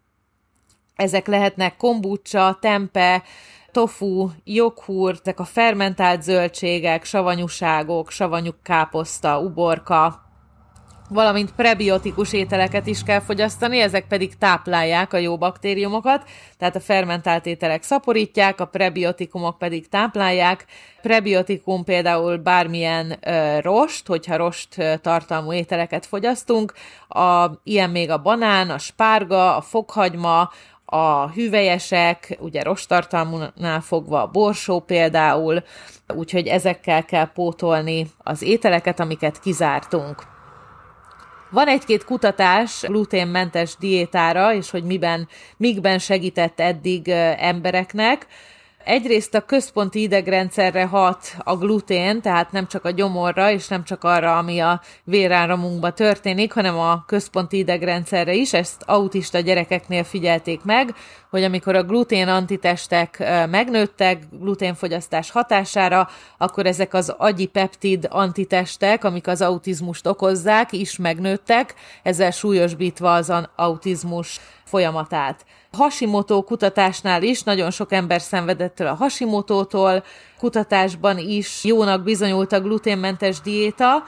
Ezek 0.95 1.27
lehetnek 1.27 1.77
kombucha, 1.77 2.57
tempe, 2.61 3.23
tofu, 3.71 4.29
joghurt, 4.43 5.27
a 5.27 5.45
fermentált 5.45 6.21
zöldségek, 6.21 7.03
savanyúságok, 7.03 8.09
savanyú 8.11 8.51
káposzta, 8.63 9.39
uborka, 9.39 10.26
valamint 11.07 11.51
prebiotikus 11.51 12.33
ételeket 12.33 12.87
is 12.87 13.03
kell 13.03 13.19
fogyasztani, 13.19 13.79
ezek 13.79 14.07
pedig 14.07 14.37
táplálják 14.37 15.13
a 15.13 15.17
jó 15.17 15.37
baktériumokat, 15.37 16.23
tehát 16.57 16.75
a 16.75 16.79
fermentált 16.79 17.45
ételek 17.45 17.83
szaporítják, 17.83 18.59
a 18.59 18.65
prebiotikumok 18.65 19.57
pedig 19.57 19.89
táplálják. 19.89 20.65
Prebiotikum 21.01 21.83
például 21.83 22.37
bármilyen 22.37 23.17
ö, 23.21 23.59
rost, 23.61 24.07
hogyha 24.07 24.37
rost 24.37 24.99
tartalmú 25.01 25.53
ételeket 25.53 26.05
fogyasztunk, 26.05 26.73
a, 27.07 27.49
ilyen 27.63 27.89
még 27.89 28.09
a 28.09 28.21
banán, 28.21 28.69
a 28.69 28.77
spárga, 28.77 29.55
a 29.55 29.61
fokhagyma, 29.61 30.49
a 30.85 31.29
hüvelyesek, 31.29 32.37
ugye 32.39 32.63
rostartalmúnál 32.63 33.81
fogva 33.81 34.21
a 34.21 34.27
borsó 34.27 34.79
például, 34.79 35.63
úgyhogy 36.15 36.47
ezekkel 36.47 37.05
kell 37.05 37.31
pótolni 37.31 38.11
az 38.17 38.41
ételeket, 38.41 38.99
amiket 38.99 39.39
kizártunk. 39.39 40.36
Van 41.49 41.67
egy-két 41.67 42.03
kutatás 42.03 42.81
gluténmentes 42.81 43.75
diétára, 43.79 44.53
és 44.53 44.69
hogy 44.69 44.83
miben, 44.83 45.27
mikben 45.57 45.99
segített 45.99 46.59
eddig 46.59 47.07
embereknek. 47.37 48.27
Egyrészt 48.87 49.33
a 49.33 49.41
központi 49.41 50.01
idegrendszerre 50.01 50.85
hat 50.85 51.35
a 51.43 51.55
glutén, 51.55 52.21
tehát 52.21 52.51
nem 52.51 52.67
csak 52.67 52.85
a 52.85 52.89
gyomorra, 52.89 53.51
és 53.51 53.67
nem 53.67 53.83
csak 53.83 54.03
arra, 54.03 54.37
ami 54.37 54.59
a 54.59 54.81
véráramunkban 55.03 55.93
történik, 55.93 56.53
hanem 56.53 56.77
a 56.77 57.03
központi 57.05 57.57
idegrendszerre 57.57 58.33
is. 58.33 58.53
Ezt 58.53 58.83
autista 58.85 59.39
gyerekeknél 59.39 60.03
figyelték 60.03 60.63
meg, 60.63 60.95
hogy 61.29 61.43
amikor 61.43 61.75
a 61.75 61.83
glutén 61.83 62.27
antitestek 62.27 63.23
megnőttek 63.49 64.23
gluténfogyasztás 64.31 65.31
hatására, 65.31 66.09
akkor 66.37 66.65
ezek 66.65 66.93
az 66.93 67.15
agyi 67.17 67.45
peptid 67.45 68.07
antitestek, 68.09 69.03
amik 69.03 69.27
az 69.27 69.41
autizmust 69.41 70.07
okozzák, 70.07 70.71
is 70.71 70.97
megnőttek, 70.97 71.73
ezzel 72.03 72.31
súlyosbítva 72.31 73.13
az 73.13 73.33
autizmus 73.55 74.39
folyamatát. 74.63 75.45
Hashimoto 75.71 76.41
kutatásnál 76.41 77.23
is 77.23 77.43
nagyon 77.43 77.71
sok 77.71 77.91
ember 77.91 78.21
szenvedettől 78.77 78.87
a 78.87 78.95
Hashimoto-tól, 78.95 80.03
kutatásban 80.37 81.17
is 81.17 81.63
jónak 81.63 82.03
bizonyult 82.03 82.51
a 82.51 82.61
gluténmentes 82.61 83.41
diéta, 83.41 84.03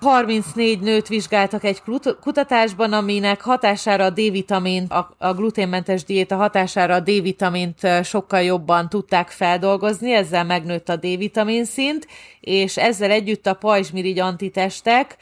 34 0.00 0.80
nőt 0.80 1.08
vizsgáltak 1.08 1.64
egy 1.64 1.82
kutatásban, 2.20 2.92
aminek 2.92 3.40
hatására 3.40 4.04
a 4.04 4.10
D-vitamint, 4.10 4.92
a, 4.92 5.14
a 5.18 5.32
gluténmentes 5.32 6.04
diéta 6.04 6.36
hatására 6.36 6.94
a 6.94 7.00
D-vitamint 7.00 7.78
sokkal 8.02 8.42
jobban 8.42 8.88
tudták 8.88 9.28
feldolgozni, 9.28 10.12
ezzel 10.12 10.44
megnőtt 10.44 10.88
a 10.88 10.96
D-vitamin 10.96 11.64
szint, 11.64 12.06
és 12.40 12.76
ezzel 12.76 13.10
együtt 13.10 13.46
a 13.46 13.54
pajzsmirigy 13.54 14.18
antitestek 14.18 15.16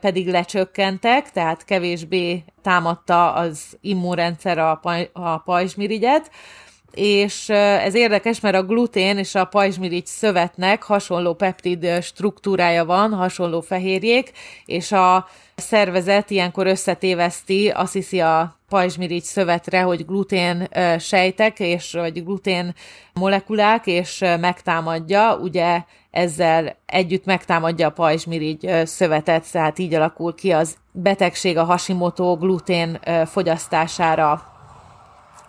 pedig 0.00 0.28
lecsökkentek, 0.28 1.30
tehát 1.30 1.64
kevésbé 1.64 2.44
támadta 2.62 3.32
az 3.32 3.60
immunrendszer 3.80 4.58
a, 4.58 4.78
paj, 4.82 5.10
a 5.12 5.38
pajzsmirigyet, 5.38 6.30
és 6.94 7.48
ez 7.48 7.94
érdekes, 7.94 8.40
mert 8.40 8.56
a 8.56 8.62
glutén 8.62 9.18
és 9.18 9.34
a 9.34 9.44
pajzsmirigy 9.44 10.06
szövetnek 10.06 10.82
hasonló 10.82 11.34
peptid 11.34 12.02
struktúrája 12.02 12.84
van, 12.84 13.12
hasonló 13.12 13.60
fehérjék, 13.60 14.32
és 14.64 14.92
a 14.92 15.28
szervezet 15.56 16.30
ilyenkor 16.30 16.66
összetéveszti, 16.66 17.68
azt 17.68 17.92
hiszi 17.92 18.20
a 18.20 18.58
pajzsmirigy 18.68 19.22
szövetre, 19.22 19.80
hogy 19.80 20.06
glutén 20.06 20.68
sejtek, 20.98 21.60
és 21.60 21.92
vagy 21.92 22.24
glutén 22.24 22.74
molekulák, 23.12 23.86
és 23.86 24.24
megtámadja, 24.40 25.36
ugye 25.36 25.82
ezzel 26.10 26.76
együtt 26.86 27.24
megtámadja 27.24 27.86
a 27.86 27.90
pajzsmirigy 27.90 28.70
szövetet, 28.84 29.52
tehát 29.52 29.78
így 29.78 29.94
alakul 29.94 30.34
ki 30.34 30.50
az 30.50 30.76
betegség 30.92 31.56
a 31.56 31.64
Hashimoto 31.64 32.36
glutén 32.36 33.00
fogyasztására 33.26 34.57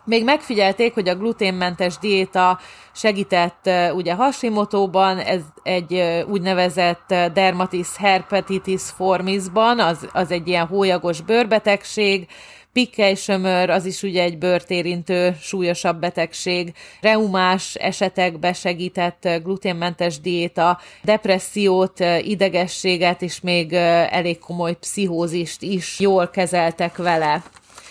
még 0.06 0.24
megfigyelték, 0.24 0.94
hogy 0.94 1.10
a 1.10 1.16
gluténmentes 1.16 1.98
diéta 1.98 2.60
segített 2.92 3.70
ugye 3.94 4.14
Hashimoto-ban, 4.14 5.18
ez 5.18 5.42
egy 5.64 6.24
úgynevezett 6.28 7.08
dermatis 7.34 7.88
herpetitis 7.98 8.82
formisban, 8.82 9.80
az, 9.80 10.08
az 10.14 10.32
egy 10.32 10.48
ilyen 10.48 10.68
hólyagos 10.68 11.22
bőrbetegség, 11.22 12.28
pikkely-sömör, 12.74 13.70
az 13.70 13.86
is 13.86 14.04
ugye 14.04 14.24
egy 14.24 14.38
bőrt 14.38 14.70
érintő 14.70 15.36
súlyosabb 15.42 16.00
betegség, 16.00 16.74
reumás 17.02 17.76
esetekbe 17.76 18.54
segített 18.54 19.30
gluténmentes 19.44 20.20
diéta, 20.20 20.80
depressziót, 21.04 22.00
idegességet 22.22 23.22
és 23.22 23.42
még 23.42 23.74
elég 24.10 24.40
komoly 24.40 24.78
pszichózist 24.78 25.62
is 25.62 26.00
jól 26.00 26.30
kezeltek 26.30 26.98
vele. 26.98 27.44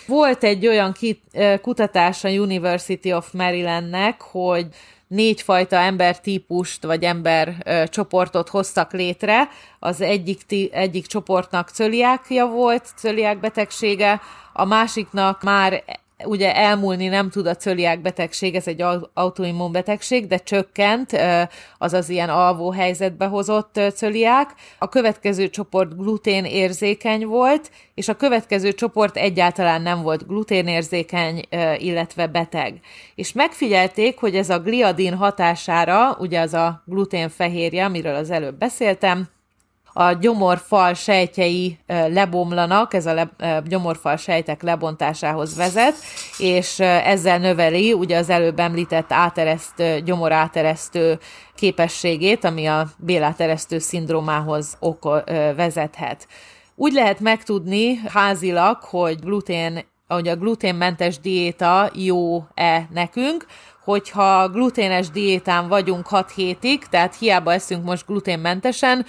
Volt 0.07 0.43
egy 0.43 0.67
olyan 0.67 0.95
kutatás 1.61 2.23
a 2.23 2.29
University 2.29 3.13
of 3.13 3.31
Marylandnek, 3.31 4.21
hogy 4.21 4.67
négyfajta 5.07 5.75
embertípust 5.75 6.83
vagy 6.83 7.03
ember 7.03 7.55
csoportot 7.89 8.49
hoztak 8.49 8.93
létre. 8.93 9.49
Az 9.79 10.01
egyik, 10.01 10.41
egyik 10.71 11.05
csoportnak 11.05 11.69
cöliákja 11.69 12.45
volt, 12.45 12.85
cöliák 12.95 13.39
betegsége, 13.39 14.21
a 14.53 14.65
másiknak 14.65 15.43
már 15.43 15.83
ugye 16.25 16.55
elmúlni 16.55 17.07
nem 17.07 17.29
tud 17.29 17.47
a 17.47 17.55
cöliák 17.55 18.01
betegség, 18.01 18.55
ez 18.55 18.67
egy 18.67 18.83
autoimmun 19.13 19.71
betegség, 19.71 20.27
de 20.27 20.37
csökkent, 20.37 21.17
azaz 21.77 22.09
ilyen 22.09 22.29
alvó 22.29 22.71
helyzetbe 22.71 23.25
hozott 23.25 23.79
cöliák. 23.95 24.53
A 24.79 24.89
következő 24.89 25.49
csoport 25.49 25.97
glutén 25.97 26.45
érzékeny 26.45 27.25
volt, 27.25 27.71
és 27.93 28.07
a 28.07 28.15
következő 28.15 28.73
csoport 28.73 29.17
egyáltalán 29.17 29.81
nem 29.81 30.01
volt 30.01 30.27
gluténérzékeny, 30.27 31.43
illetve 31.77 32.27
beteg. 32.27 32.79
És 33.15 33.33
megfigyelték, 33.33 34.19
hogy 34.19 34.35
ez 34.35 34.49
a 34.49 34.59
gliadin 34.59 35.13
hatására, 35.13 36.15
ugye 36.19 36.39
az 36.39 36.53
a 36.53 36.83
gluténfehérje, 36.85 37.85
amiről 37.85 38.15
az 38.15 38.29
előbb 38.29 38.57
beszéltem, 38.57 39.27
a 39.99 40.13
gyomorfal 40.13 40.93
sejtjei 40.93 41.77
lebomlanak, 41.87 42.93
ez 42.93 43.05
a 43.05 43.13
le, 43.13 43.29
gyomorfal 43.65 44.15
sejtek 44.15 44.61
lebontásához 44.61 45.55
vezet, 45.55 45.93
és 46.37 46.79
ezzel 46.79 47.37
növeli 47.37 47.93
ugye 47.93 48.17
az 48.17 48.29
előbb 48.29 48.59
említett 48.59 49.11
áteresztő, 49.11 49.99
gyomoráteresztő 49.99 51.19
képességét, 51.55 52.43
ami 52.43 52.65
a 52.65 52.87
béláteresztő 52.97 53.79
szindrómához 53.79 54.77
oko, 54.79 55.09
vezethet. 55.55 56.27
Úgy 56.75 56.93
lehet 56.93 57.19
megtudni 57.19 58.01
házilag, 58.07 58.77
hogy 58.81 59.19
glutén, 59.19 59.85
hogy 60.07 60.27
a 60.27 60.35
gluténmentes 60.35 61.19
diéta 61.19 61.89
jó-e 61.93 62.87
nekünk, 62.93 63.45
hogyha 63.89 64.49
gluténes 64.49 65.09
diétán 65.09 65.67
vagyunk 65.67 66.07
6 66.07 66.31
hétig, 66.31 66.85
tehát 66.89 67.15
hiába 67.15 67.53
eszünk 67.53 67.83
most 67.83 68.05
gluténmentesen, 68.05 69.05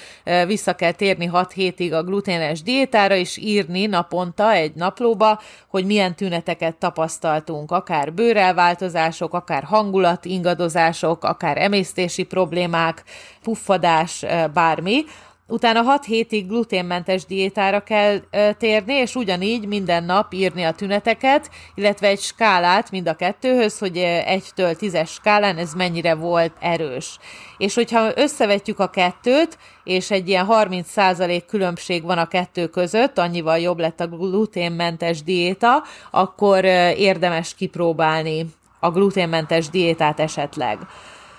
vissza 0.47 0.75
kell 0.75 0.93
térni 0.93 1.27
6 1.27 1.53
hétig 1.53 1.93
a 1.93 2.03
gluténes 2.03 2.63
diétára, 2.63 3.15
és 3.15 3.37
írni 3.37 3.87
naponta 3.87 4.53
egy 4.53 4.75
naplóba, 4.75 5.41
hogy 5.69 5.87
milyen 5.87 6.15
tüneteket 6.17 6.75
tapasztaltunk, 6.75 7.71
akár 7.71 8.13
bőrelváltozások, 8.13 9.35
akár 9.35 9.63
hangulat 9.63 10.25
ingadozások, 10.25 11.25
akár 11.25 11.59
emésztési 11.59 12.23
problémák, 12.23 13.05
puffadás, 13.43 14.25
bármi, 14.55 15.05
Utána 15.51 15.83
6 15.83 16.05
hétig 16.05 16.47
gluténmentes 16.47 17.25
diétára 17.25 17.81
kell 17.81 18.21
ö, 18.31 18.51
térni, 18.59 18.95
és 18.95 19.15
ugyanígy 19.15 19.67
minden 19.67 20.05
nap 20.05 20.33
írni 20.33 20.63
a 20.63 20.73
tüneteket, 20.73 21.51
illetve 21.75 22.07
egy 22.07 22.21
skálát 22.21 22.91
mind 22.91 23.09
a 23.09 23.15
kettőhöz, 23.15 23.79
hogy 23.79 23.93
1-től 23.97 24.77
10-es 24.81 25.09
skálán 25.09 25.57
ez 25.57 25.73
mennyire 25.73 26.15
volt 26.15 26.53
erős. 26.61 27.19
És 27.59 27.75
hogyha 27.75 28.11
összevetjük 28.15 28.79
a 28.79 28.91
kettőt, 28.91 29.59
és 29.85 30.11
egy 30.11 30.29
ilyen 30.29 30.47
30% 30.51 31.43
különbség 31.47 32.03
van 32.03 32.19
a 32.19 32.29
kettő 32.29 32.67
között, 32.67 33.19
annyival 33.19 33.59
jobb 33.59 33.79
lett 33.79 34.01
a 34.01 34.07
gluténmentes 34.07 35.23
diéta, 35.23 35.83
akkor 36.11 36.65
érdemes 36.65 37.55
kipróbálni 37.55 38.47
a 38.81 38.91
gluténmentes 38.91 39.69
diétát 39.69 40.21
esetleg. 40.21 40.79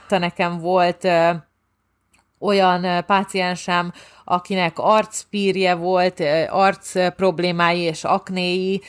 Nekem 0.09 0.59
volt 0.59 1.07
olyan 2.41 3.05
páciensem, 3.05 3.93
akinek 4.23 4.79
arcpírje 4.79 5.75
volt, 5.75 6.23
arc 6.49 7.13
problémái 7.15 7.79
és 7.79 8.03
aknéi, 8.03 8.81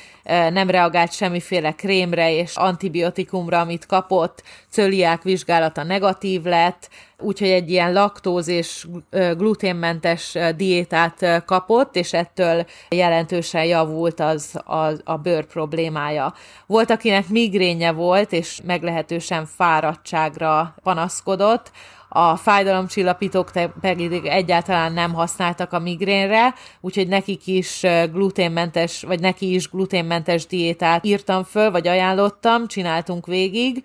nem 0.50 0.70
reagált 0.70 1.12
semmiféle 1.12 1.72
krémre 1.72 2.32
és 2.32 2.56
antibiotikumra, 2.56 3.60
amit 3.60 3.86
kapott, 3.86 4.42
cöliák 4.70 5.22
vizsgálata 5.22 5.82
negatív 5.82 6.42
lett, 6.42 6.88
úgyhogy 7.18 7.48
egy 7.48 7.70
ilyen 7.70 7.92
laktóz 7.92 8.48
és 8.48 8.86
gluténmentes 9.10 10.36
diétát 10.56 11.44
kapott, 11.46 11.96
és 11.96 12.12
ettől 12.12 12.66
jelentősen 12.88 13.64
javult 13.64 14.20
az, 14.20 14.60
az 14.64 15.00
a 15.04 15.16
bőr 15.16 15.44
problémája. 15.44 16.34
Volt, 16.66 16.90
akinek 16.90 17.28
migrénye 17.28 17.92
volt, 17.92 18.32
és 18.32 18.60
meglehetősen 18.64 19.46
fáradtságra 19.46 20.74
panaszkodott, 20.82 21.70
a 22.14 22.36
fájdalomcsillapítók 22.36 23.50
pedig 23.80 24.12
egyáltalán 24.12 24.92
nem 24.92 25.14
használtak 25.14 25.72
a 25.72 25.78
migrénre, 25.78 26.54
úgyhogy 26.80 27.08
nekik 27.08 27.46
is 27.46 27.86
gluténmentes, 28.12 29.02
vagy 29.02 29.20
neki 29.20 29.54
is 29.54 29.68
gluténmentes 29.68 30.46
diétát 30.46 31.04
írtam 31.04 31.44
föl, 31.44 31.70
vagy 31.70 31.88
ajánlottam, 31.88 32.66
csináltunk 32.66 33.26
végig, 33.26 33.84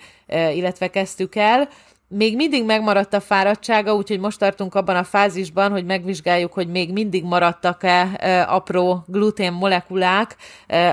illetve 0.53 0.88
kezdtük 0.88 1.36
el, 1.36 1.69
még 2.10 2.36
mindig 2.36 2.66
megmaradt 2.66 3.14
a 3.14 3.20
fáradtsága, 3.20 3.94
úgyhogy 3.94 4.20
most 4.20 4.40
tartunk 4.40 4.76
abban 4.76 4.96
a 4.96 5.04
fázisban, 5.04 5.72
hogy 5.72 5.86
megvizsgáljuk, 5.86 6.54
hogy 6.54 6.67
még 6.67 6.91
mindig 6.93 7.24
maradtak-e 7.24 8.10
apró 8.50 9.04
glutén 9.08 9.52
molekulák, 9.52 10.36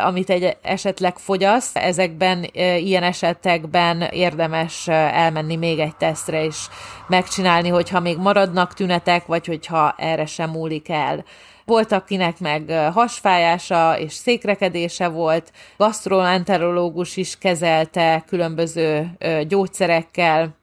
amit 0.05 0.31
egy 0.31 0.57
esetleg 0.63 1.19
fogyaszt. 1.19 1.77
Ezekben, 1.77 2.47
ilyen 2.79 3.03
esetekben 3.03 4.03
érdemes 4.03 4.89
elmenni 4.89 5.57
még 5.57 5.79
egy 5.79 5.97
tesztre 5.97 6.45
és 6.45 6.67
megcsinálni, 7.09 7.69
hogyha 7.69 8.01
még 8.01 8.19
maradnak 8.19 8.75
tünetek, 8.75 9.27
vagy 9.27 9.47
hogyha 9.47 9.95
erre 9.99 10.27
sem 10.27 10.51
múlik 10.51 10.89
el. 10.89 11.25
Volt, 11.65 11.93
akinek 11.93 12.41
meg 12.41 12.91
hasfájása 12.93 13.99
és 13.99 14.13
székrekedése 14.13 15.09
volt, 15.09 15.53
gastroenterológus 15.77 17.17
is 17.17 17.39
kezelte 17.39 18.25
különböző 18.27 19.11
gyógyszerekkel, 19.49 20.63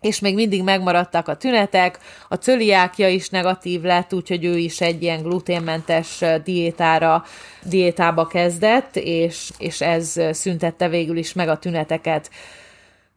és 0.00 0.20
még 0.20 0.34
mindig 0.34 0.62
megmaradtak 0.62 1.28
a 1.28 1.36
tünetek, 1.36 1.98
a 2.28 2.34
cöliákja 2.34 3.08
is 3.08 3.28
negatív 3.28 3.82
lett, 3.82 4.14
úgyhogy 4.14 4.44
ő 4.44 4.56
is 4.58 4.80
egy 4.80 5.02
ilyen 5.02 5.22
gluténmentes 5.22 6.24
diétára, 6.44 7.24
diétába 7.62 8.26
kezdett, 8.26 8.96
és, 8.96 9.50
és 9.58 9.80
ez 9.80 10.20
szüntette 10.30 10.88
végül 10.88 11.16
is 11.16 11.32
meg 11.32 11.48
a 11.48 11.58
tüneteket. 11.58 12.30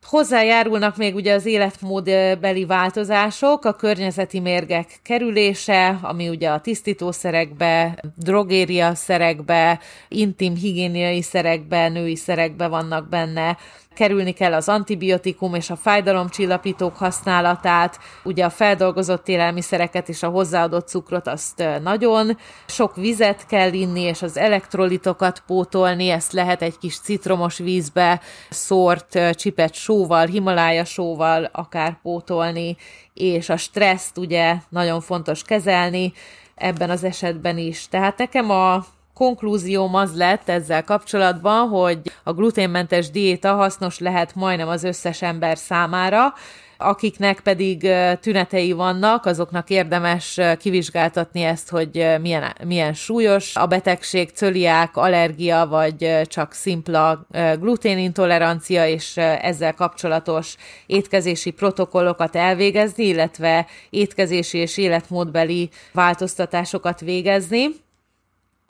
Hozzájárulnak 0.03 0.97
még 0.97 1.15
ugye 1.15 1.33
az 1.33 1.45
életmódbeli 1.45 2.65
változások, 2.65 3.65
a 3.65 3.73
környezeti 3.73 4.39
mérgek 4.39 4.99
kerülése, 5.03 5.99
ami 6.01 6.29
ugye 6.29 6.49
a 6.49 6.59
tisztítószerekbe, 6.59 8.03
drogéria 8.15 8.95
szerekbe, 8.95 9.79
intim 10.07 10.55
higiéniai 10.55 11.21
szerekbe, 11.21 11.89
női 11.89 12.15
szerekbe 12.15 12.67
vannak 12.67 13.09
benne, 13.09 13.57
kerülni 13.93 14.31
kell 14.31 14.53
az 14.53 14.69
antibiotikum 14.69 15.53
és 15.53 15.69
a 15.69 15.75
fájdalomcsillapítók 15.75 16.97
használatát, 16.97 17.99
ugye 18.23 18.45
a 18.45 18.49
feldolgozott 18.49 19.27
élelmiszereket 19.27 20.09
és 20.09 20.23
a 20.23 20.29
hozzáadott 20.29 20.87
cukrot 20.87 21.27
azt 21.27 21.63
nagyon, 21.83 22.37
sok 22.65 22.95
vizet 22.95 23.45
kell 23.45 23.73
inni, 23.73 24.01
és 24.01 24.21
az 24.21 24.37
elektrolitokat 24.37 25.43
pótolni, 25.47 26.09
ezt 26.09 26.31
lehet 26.31 26.61
egy 26.61 26.77
kis 26.77 26.99
citromos 26.99 27.57
vízbe 27.57 28.21
szórt 28.49 29.19
csipet 29.35 29.73
sóval, 29.73 30.25
himalája 30.25 30.85
sóval 30.85 31.49
akár 31.51 31.97
pótolni, 32.01 32.77
és 33.13 33.49
a 33.49 33.57
stresszt 33.57 34.17
ugye 34.17 34.55
nagyon 34.69 35.01
fontos 35.01 35.41
kezelni, 35.41 36.13
ebben 36.55 36.89
az 36.89 37.03
esetben 37.03 37.57
is. 37.57 37.87
Tehát 37.87 38.17
nekem 38.17 38.49
a 38.49 38.85
konklúzióm 39.13 39.95
az 39.95 40.15
lett 40.15 40.49
ezzel 40.49 40.83
kapcsolatban, 40.83 41.67
hogy 41.67 41.99
a 42.23 42.33
gluténmentes 42.33 43.09
diéta 43.09 43.53
hasznos 43.53 43.99
lehet 43.99 44.35
majdnem 44.35 44.67
az 44.67 44.83
összes 44.83 45.21
ember 45.21 45.57
számára, 45.57 46.33
akiknek 46.77 47.39
pedig 47.39 47.89
tünetei 48.21 48.71
vannak, 48.71 49.25
azoknak 49.25 49.69
érdemes 49.69 50.39
kivizsgáltatni 50.59 51.41
ezt, 51.41 51.69
hogy 51.69 52.07
milyen, 52.21 52.55
milyen 52.65 52.93
súlyos 52.93 53.55
a 53.55 53.65
betegség, 53.65 54.29
cöliák, 54.29 54.97
allergia, 54.97 55.67
vagy 55.67 56.21
csak 56.27 56.53
szimpla 56.53 57.27
gluténintolerancia, 57.59 58.87
és 58.87 59.17
ezzel 59.17 59.73
kapcsolatos 59.73 60.55
étkezési 60.85 61.51
protokollokat 61.51 62.35
elvégezni, 62.35 63.03
illetve 63.03 63.65
étkezési 63.89 64.57
és 64.57 64.77
életmódbeli 64.77 65.69
változtatásokat 65.91 66.99
végezni. 66.99 67.82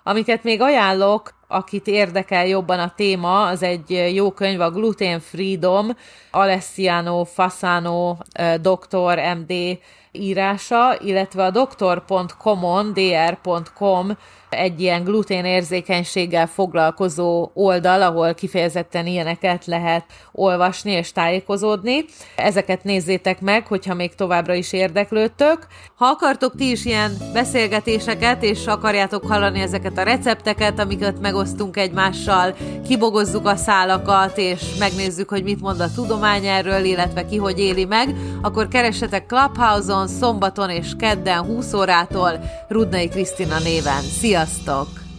Amiket 0.03 0.43
még 0.43 0.61
ajánlok, 0.61 1.33
akit 1.47 1.87
érdekel 1.87 2.47
jobban 2.47 2.79
a 2.79 2.93
téma, 2.95 3.47
az 3.47 3.63
egy 3.63 4.11
jó 4.13 4.31
könyv, 4.31 4.61
a 4.61 4.69
Gluten 4.69 5.19
Freedom, 5.19 5.97
Alessiano 6.31 7.23
Fasano 7.23 8.17
doktor 8.61 9.19
MD 9.37 9.79
írása, 10.13 10.97
illetve 10.99 11.43
a 11.43 11.51
doktor.com-on, 11.51 12.93
dr.com 12.93 14.17
egy 14.53 14.81
ilyen 14.81 15.03
gluténérzékenységgel 15.03 16.47
foglalkozó 16.47 17.49
oldal, 17.53 18.01
ahol 18.01 18.33
kifejezetten 18.33 19.05
ilyeneket 19.05 19.65
lehet 19.65 20.05
olvasni 20.31 20.91
és 20.91 21.11
tájékozódni. 21.11 22.05
Ezeket 22.35 22.83
nézzétek 22.83 23.41
meg, 23.41 23.67
hogyha 23.67 23.93
még 23.93 24.15
továbbra 24.15 24.53
is 24.53 24.73
érdeklődtök. 24.73 25.67
Ha 25.95 26.05
akartok 26.05 26.55
ti 26.55 26.69
is 26.71 26.85
ilyen 26.85 27.11
beszélgetéseket, 27.33 28.43
és 28.43 28.67
akarjátok 28.67 29.25
hallani 29.25 29.59
ezeket 29.59 29.97
a 29.97 30.03
recepteket, 30.03 30.79
amiket 30.79 31.19
megosztunk 31.19 31.77
egymással, 31.77 32.55
kibogozzuk 32.87 33.47
a 33.47 33.55
szálakat, 33.55 34.37
és 34.37 34.61
megnézzük, 34.79 35.29
hogy 35.29 35.43
mit 35.43 35.61
mond 35.61 35.79
a 35.79 35.91
tudomány 35.95 36.45
erről, 36.45 36.83
illetve 36.83 37.25
ki 37.25 37.37
hogy 37.37 37.59
éli 37.59 37.85
meg, 37.85 38.15
akkor 38.41 38.67
keressetek 38.67 39.25
Clubhouse-on 39.25 40.02
szombaton 40.07 40.69
és 40.69 40.91
kedden 40.97 41.43
20 41.43 41.73
órától 41.73 42.31
Rudnai 42.67 43.07
Krisztina 43.07 43.59
néven. 43.59 44.01
Szia! 44.01 44.41
Sziasztok! 44.45 45.12